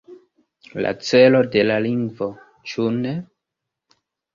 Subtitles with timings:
[0.85, 2.33] La celo de la lingvo,
[2.73, 3.17] ĉu ne?